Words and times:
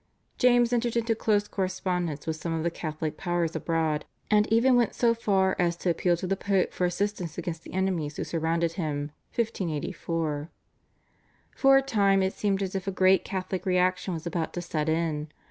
James 0.39 0.73
entered 0.73 0.95
into 0.95 1.13
close 1.13 1.47
correspondence 1.47 2.25
with 2.25 2.35
some 2.35 2.51
of 2.53 2.63
the 2.63 2.71
Catholic 2.71 3.17
powers 3.17 3.55
abroad, 3.55 4.03
and 4.31 4.51
even 4.51 4.75
went 4.75 4.95
so 4.95 5.13
far 5.13 5.55
as 5.59 5.75
to 5.75 5.91
appeal 5.91 6.17
to 6.17 6.25
the 6.25 6.35
Pope 6.35 6.73
for 6.73 6.85
assistance 6.85 7.37
against 7.37 7.61
the 7.61 7.73
enemies 7.75 8.15
who 8.17 8.23
surrounded 8.23 8.71
him 8.71 9.11
(1584). 9.35 10.49
For 11.55 11.77
a 11.77 11.83
time 11.83 12.23
it 12.23 12.33
seemed 12.33 12.63
as 12.63 12.73
if 12.73 12.87
a 12.87 12.91
great 12.91 13.23
Catholic 13.23 13.63
reaction 13.63 14.15
was 14.15 14.25
about 14.25 14.53
to 14.55 14.61
set 14.63 14.89
in. 14.89 15.27